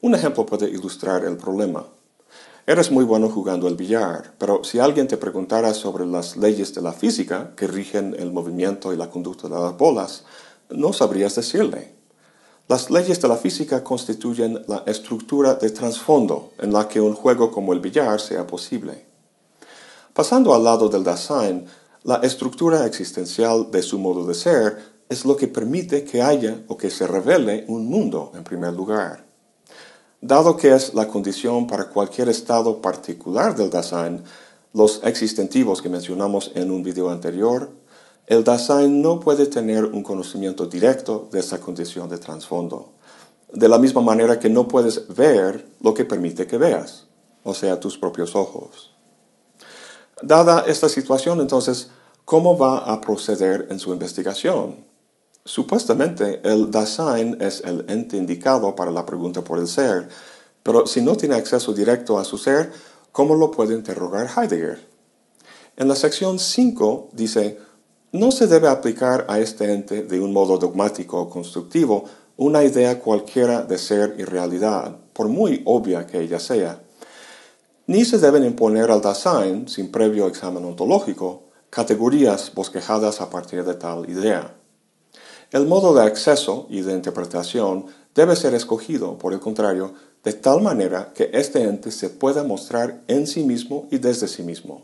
Un 0.00 0.16
ejemplo 0.16 0.44
puede 0.46 0.68
ilustrar 0.68 1.24
el 1.24 1.36
problema. 1.36 1.86
Eres 2.68 2.90
muy 2.90 3.04
bueno 3.04 3.28
jugando 3.28 3.68
al 3.68 3.76
billar, 3.76 4.34
pero 4.38 4.64
si 4.64 4.80
alguien 4.80 5.06
te 5.06 5.16
preguntara 5.16 5.72
sobre 5.72 6.04
las 6.04 6.36
leyes 6.36 6.74
de 6.74 6.82
la 6.82 6.92
física 6.92 7.52
que 7.54 7.68
rigen 7.68 8.16
el 8.18 8.32
movimiento 8.32 8.92
y 8.92 8.96
la 8.96 9.08
conducta 9.08 9.48
de 9.48 9.54
las 9.54 9.76
bolas, 9.76 10.24
no 10.70 10.92
sabrías 10.92 11.36
decirle. 11.36 11.94
Las 12.66 12.90
leyes 12.90 13.20
de 13.22 13.28
la 13.28 13.36
física 13.36 13.84
constituyen 13.84 14.64
la 14.66 14.82
estructura 14.86 15.54
de 15.54 15.70
trasfondo 15.70 16.50
en 16.58 16.72
la 16.72 16.88
que 16.88 17.00
un 17.00 17.14
juego 17.14 17.52
como 17.52 17.72
el 17.72 17.78
billar 17.78 18.20
sea 18.20 18.48
posible. 18.48 19.06
Pasando 20.12 20.52
al 20.52 20.64
lado 20.64 20.88
del 20.88 21.04
Dasein, 21.04 21.66
la 22.02 22.16
estructura 22.16 22.84
existencial 22.84 23.70
de 23.70 23.82
su 23.82 24.00
modo 24.00 24.26
de 24.26 24.34
ser 24.34 24.96
es 25.08 25.24
lo 25.24 25.36
que 25.36 25.46
permite 25.46 26.02
que 26.02 26.20
haya 26.20 26.64
o 26.66 26.76
que 26.76 26.90
se 26.90 27.06
revele 27.06 27.64
un 27.68 27.86
mundo 27.86 28.32
en 28.34 28.42
primer 28.42 28.72
lugar. 28.72 29.25
Dado 30.20 30.56
que 30.56 30.74
es 30.74 30.94
la 30.94 31.08
condición 31.08 31.66
para 31.66 31.90
cualquier 31.90 32.28
estado 32.30 32.80
particular 32.80 33.54
del 33.54 33.70
Dasein, 33.70 34.22
los 34.72 35.00
existentivos 35.04 35.82
que 35.82 35.90
mencionamos 35.90 36.52
en 36.54 36.70
un 36.70 36.82
video 36.82 37.10
anterior, 37.10 37.70
el 38.26 38.42
Dasein 38.42 39.02
no 39.02 39.20
puede 39.20 39.46
tener 39.46 39.84
un 39.84 40.02
conocimiento 40.02 40.66
directo 40.66 41.28
de 41.30 41.40
esa 41.40 41.60
condición 41.60 42.08
de 42.08 42.18
trasfondo. 42.18 42.92
De 43.52 43.68
la 43.68 43.78
misma 43.78 44.00
manera 44.00 44.40
que 44.40 44.48
no 44.48 44.66
puedes 44.66 45.06
ver 45.14 45.68
lo 45.80 45.94
que 45.94 46.04
permite 46.04 46.46
que 46.46 46.58
veas, 46.58 47.06
o 47.44 47.54
sea, 47.54 47.78
tus 47.78 47.98
propios 47.98 48.34
ojos. 48.34 48.92
Dada 50.22 50.64
esta 50.66 50.88
situación, 50.88 51.40
entonces, 51.40 51.90
¿cómo 52.24 52.56
va 52.56 52.78
a 52.78 53.00
proceder 53.02 53.66
en 53.70 53.78
su 53.78 53.92
investigación? 53.92 54.84
Supuestamente 55.46 56.40
el 56.42 56.72
Dasein 56.72 57.40
es 57.40 57.60
el 57.64 57.84
ente 57.88 58.16
indicado 58.16 58.74
para 58.74 58.90
la 58.90 59.06
pregunta 59.06 59.44
por 59.44 59.60
el 59.60 59.68
ser, 59.68 60.08
pero 60.64 60.88
si 60.88 61.00
no 61.00 61.16
tiene 61.16 61.36
acceso 61.36 61.72
directo 61.72 62.18
a 62.18 62.24
su 62.24 62.36
ser, 62.36 62.72
¿cómo 63.12 63.36
lo 63.36 63.52
puede 63.52 63.72
interrogar 63.72 64.28
Heidegger? 64.36 64.84
En 65.76 65.86
la 65.86 65.94
sección 65.94 66.40
5 66.40 67.10
dice, 67.12 67.60
no 68.10 68.32
se 68.32 68.48
debe 68.48 68.66
aplicar 68.66 69.24
a 69.28 69.38
este 69.38 69.72
ente 69.72 70.02
de 70.02 70.18
un 70.18 70.32
modo 70.32 70.58
dogmático 70.58 71.20
o 71.20 71.30
constructivo 71.30 72.04
una 72.36 72.64
idea 72.64 72.98
cualquiera 72.98 73.62
de 73.62 73.78
ser 73.78 74.16
y 74.18 74.24
realidad, 74.24 74.96
por 75.12 75.28
muy 75.28 75.62
obvia 75.64 76.08
que 76.08 76.22
ella 76.22 76.40
sea. 76.40 76.82
Ni 77.86 78.04
se 78.04 78.18
deben 78.18 78.44
imponer 78.44 78.90
al 78.90 79.00
Dasein, 79.00 79.68
sin 79.68 79.92
previo 79.92 80.26
examen 80.26 80.64
ontológico, 80.64 81.44
categorías 81.70 82.52
bosquejadas 82.52 83.20
a 83.20 83.30
partir 83.30 83.62
de 83.62 83.74
tal 83.74 84.10
idea. 84.10 84.56
El 85.52 85.66
modo 85.66 85.94
de 85.94 86.02
acceso 86.02 86.66
y 86.68 86.80
de 86.80 86.92
interpretación 86.92 87.86
debe 88.14 88.34
ser 88.34 88.54
escogido, 88.54 89.16
por 89.18 89.32
el 89.32 89.40
contrario, 89.40 89.94
de 90.24 90.32
tal 90.32 90.60
manera 90.60 91.12
que 91.14 91.30
este 91.32 91.62
ente 91.62 91.92
se 91.92 92.10
pueda 92.10 92.42
mostrar 92.42 93.02
en 93.06 93.28
sí 93.28 93.44
mismo 93.44 93.86
y 93.92 93.98
desde 93.98 94.26
sí 94.26 94.42
mismo. 94.42 94.82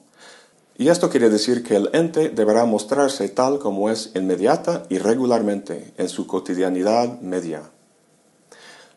Y 0.78 0.88
esto 0.88 1.10
quiere 1.10 1.30
decir 1.30 1.64
que 1.64 1.76
el 1.76 1.90
ente 1.92 2.28
deberá 2.28 2.64
mostrarse 2.64 3.28
tal 3.28 3.58
como 3.58 3.90
es 3.90 4.12
inmediata 4.14 4.84
y 4.88 4.98
regularmente 4.98 5.92
en 5.98 6.08
su 6.08 6.26
cotidianidad 6.26 7.20
media. 7.20 7.62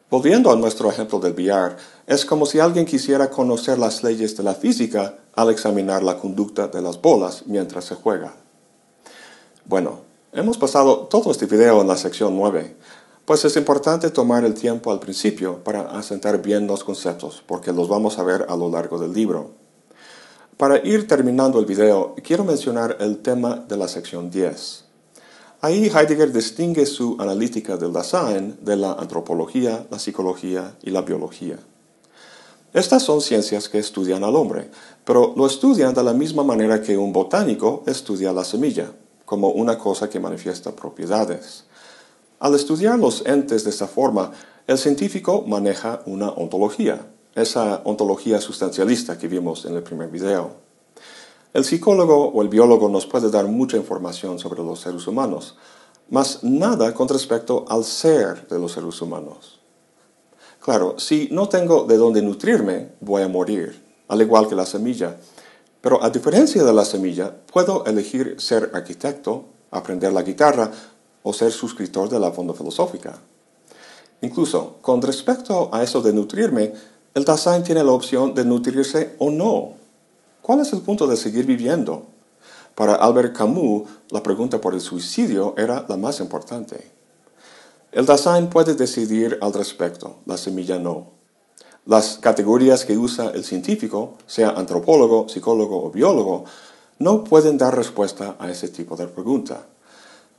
Volviendo 0.10 0.52
a 0.52 0.56
nuestro 0.56 0.90
ejemplo 0.90 1.20
del 1.20 1.34
billar, 1.34 1.78
es 2.06 2.26
como 2.26 2.46
si 2.46 2.60
alguien 2.60 2.86
quisiera 2.86 3.32
conocer 3.32 3.80
las 3.80 4.04
leyes 4.04 4.38
de 4.38 4.44
la 4.44 4.54
física 4.54 5.18
al 5.34 5.50
examinar 5.50 6.04
la 6.04 6.18
conducta 6.18 6.68
de 6.68 6.82
las 6.82 7.02
bolas 7.02 7.44
mientras 7.48 7.86
se 7.86 7.96
juega. 7.96 8.36
Bueno, 9.66 10.02
hemos 10.36 10.58
pasado 10.58 11.08
todo 11.08 11.32
este 11.32 11.46
video 11.46 11.82
en 11.82 11.88
la 11.88 11.96
sección 11.96 12.36
9, 12.36 12.76
pues 13.24 13.46
es 13.46 13.56
importante 13.56 14.10
tomar 14.10 14.44
el 14.44 14.54
tiempo 14.54 14.92
al 14.92 15.00
principio 15.00 15.64
para 15.64 15.98
asentar 15.98 16.42
bien 16.42 16.68
los 16.68 16.84
conceptos, 16.84 17.42
porque 17.48 17.72
los 17.72 17.88
vamos 17.88 18.20
a 18.20 18.24
ver 18.24 18.46
a 18.50 18.56
lo 18.56 18.70
largo 18.70 19.00
del 19.00 19.14
libro. 19.14 19.52
Para 20.58 20.86
ir 20.86 21.08
terminando 21.08 21.58
el 21.60 21.66
video, 21.66 22.16
quiero 22.22 22.44
mencionar 22.44 22.98
el 23.00 23.20
tema 23.20 23.56
de 23.56 23.78
la 23.78 23.88
sección 23.88 24.30
10. 24.30 24.84
Ahí 25.62 25.86
Heidegger 25.86 26.32
distingue 26.32 26.86
su 26.86 27.16
analítica 27.20 27.78
del 27.78 27.94
Dasein 27.94 28.58
de 28.62 28.76
la 28.76 28.94
antropología, 28.94 29.88
la 29.90 30.00
psicología 30.00 30.76
y 30.84 30.92
la 30.92 31.02
biología. 31.02 31.58
Estas 32.74 33.04
son 33.04 33.22
ciencias 33.22 33.70
que 33.70 33.80
estudian 33.80 34.26
al 34.26 34.36
hombre, 34.36 34.70
pero 35.06 35.34
lo 35.36 35.46
estudian 35.48 35.94
de 35.94 36.04
la 36.04 36.14
misma 36.14 36.44
manera 36.44 36.82
que 36.82 36.98
un 36.98 37.14
botánico 37.14 37.84
estudia 37.88 38.34
la 38.34 38.44
semilla, 38.44 38.92
como 39.26 39.50
una 39.50 39.78
cosa 39.78 40.10
que 40.10 40.20
manifiesta 40.20 40.76
propiedades. 40.76 41.66
Al 42.40 42.56
estudiar 42.56 43.00
los 43.00 43.26
entes 43.26 43.64
de 43.64 43.70
esta 43.70 43.88
forma, 43.88 44.32
el 44.68 44.78
científico 44.78 45.44
maneja 45.48 46.02
una 46.06 46.30
ontología, 46.30 47.08
esa 47.34 47.82
ontología 47.84 48.40
sustancialista 48.40 49.18
que 49.18 49.28
vimos 49.28 49.66
en 49.66 49.76
el 49.76 49.84
primer 49.84 50.10
video. 50.10 50.52
El 51.54 51.64
psicólogo 51.64 52.30
o 52.30 52.42
el 52.42 52.50
biólogo 52.50 52.90
nos 52.90 53.06
puede 53.06 53.30
dar 53.30 53.46
mucha 53.46 53.78
información 53.78 54.40
sobre 54.40 54.62
los 54.64 54.82
seres 54.82 55.08
humanos, 55.08 55.56
mas 56.10 56.44
nada 56.44 56.94
con 56.94 57.08
respecto 57.08 57.66
al 57.70 57.84
ser 57.84 58.48
de 58.48 58.60
los 58.60 58.74
seres 58.74 59.02
humanos. 59.02 59.60
Claro, 60.60 61.00
si 61.00 61.30
no 61.32 61.48
tengo 61.48 61.86
de 61.86 61.98
dónde 61.98 62.22
nutrirme, 62.22 62.90
voy 63.00 63.22
a 63.22 63.28
morir, 63.28 63.82
al 64.08 64.22
igual 64.22 64.48
que 64.48 64.56
la 64.56 64.66
semilla. 64.66 65.16
Pero 65.86 66.04
a 66.04 66.10
diferencia 66.10 66.64
de 66.64 66.74
la 66.74 66.84
semilla, 66.84 67.32
puedo 67.54 67.86
elegir 67.86 68.38
ser 68.40 68.72
arquitecto, 68.74 69.46
aprender 69.70 70.12
la 70.12 70.24
guitarra 70.24 70.72
o 71.22 71.32
ser 71.32 71.52
suscriptor 71.52 72.10
de 72.10 72.20
la 72.20 72.32
Fonda 72.32 72.56
Filosófica. 72.56 73.20
Incluso, 74.22 74.78
con 74.82 75.00
respecto 75.00 75.70
a 75.72 75.84
eso 75.84 76.02
de 76.02 76.12
nutrirme, 76.12 76.74
el 77.14 77.24
Dasein 77.24 77.62
tiene 77.62 77.84
la 77.84 77.92
opción 77.92 78.34
de 78.34 78.44
nutrirse 78.44 79.16
o 79.20 79.30
no. 79.30 79.74
¿Cuál 80.42 80.62
es 80.62 80.74
el 80.74 80.82
punto 80.82 81.06
de 81.06 81.18
seguir 81.18 81.46
viviendo? 81.46 82.08
Para 82.74 82.96
Albert 82.96 83.38
Camus, 83.38 83.88
la 84.10 84.24
pregunta 84.24 84.60
por 84.60 84.74
el 84.74 84.82
suicidio 84.82 85.54
era 85.56 85.86
la 85.88 85.98
más 85.98 86.20
importante. 86.20 86.90
El 87.92 88.08
Dasein 88.08 88.50
puede 88.50 88.74
decidir 88.74 89.38
al 89.40 89.54
respecto, 89.54 90.16
la 90.26 90.38
semilla 90.38 90.80
no. 90.80 91.15
Las 91.86 92.18
categorías 92.18 92.84
que 92.84 92.98
usa 92.98 93.32
el 93.36 93.44
científico, 93.44 94.16
sea 94.26 94.50
antropólogo, 94.50 95.30
psicólogo 95.30 95.84
o 95.84 95.92
biólogo, 95.92 96.46
no 96.98 97.24
pueden 97.24 97.58
dar 97.58 97.76
respuesta 97.76 98.36
a 98.40 98.50
ese 98.50 98.70
tipo 98.70 98.96
de 98.96 99.08
pregunta. 99.08 99.68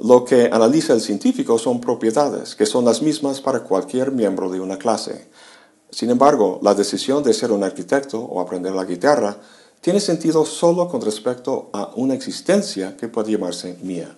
Lo 0.00 0.25
que 0.25 0.50
analiza 0.53 0.93
el 0.93 1.00
científico 1.00 1.57
son 1.59 1.81
propiedades, 1.81 2.55
que 2.57 2.67
son 2.67 2.85
las 2.85 3.00
mismas 3.00 3.41
para 3.41 3.61
cualquier 3.61 4.11
miembro 4.11 4.50
de 4.50 4.61
una 4.61 4.76
clase. 4.76 5.29
Sin 5.91 6.11
embargo, 6.11 6.59
la 6.62 6.75
decisión 6.75 7.23
de 7.23 7.33
ser 7.33 7.53
un 7.53 7.62
arquitecto 7.62 8.21
o 8.21 8.41
aprender 8.41 8.73
la 8.73 8.85
guitarra 8.85 9.37
tiene 9.81 10.00
sentido 10.00 10.45
solo 10.45 10.88
con 10.88 11.00
respecto 11.00 11.71
a 11.73 11.93
una 11.95 12.15
existencia 12.15 12.97
que 12.97 13.09
puede 13.09 13.33
llamarse 13.33 13.79
mía. 13.83 14.17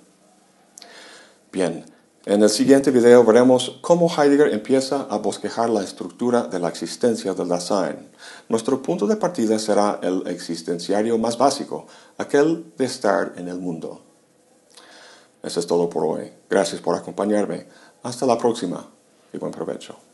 Bien, 1.53 1.85
en 2.27 2.43
el 2.43 2.51
siguiente 2.51 2.91
video 2.91 3.25
veremos 3.25 3.79
cómo 3.81 4.09
Heidegger 4.09 4.53
empieza 4.53 5.07
a 5.09 5.19
bosquejar 5.19 5.71
la 5.71 5.83
estructura 5.83 6.43
de 6.43 6.59
la 6.59 6.69
existencia 6.69 7.33
del 7.33 7.49
Dasein. 7.49 8.11
Nuestro 8.49 8.83
punto 8.83 9.07
de 9.07 9.17
partida 9.17 9.59
será 9.59 10.01
el 10.03 10.27
existenciario 10.27 11.17
más 11.17 11.39
básico, 11.39 11.87
aquel 12.19 12.73
de 12.77 12.85
estar 12.85 13.35
en 13.37 13.49
el 13.49 13.59
mundo. 13.59 14.03
Eso 15.43 15.61
es 15.61 15.67
todo 15.67 15.89
por 15.89 16.05
hoy. 16.05 16.33
Gracias 16.51 16.81
por 16.81 16.97
acompañarme. 16.97 17.67
Hasta 18.03 18.27
la 18.27 18.37
próxima 18.37 18.89
y 19.33 19.39
buen 19.39 19.53
provecho. 19.53 20.08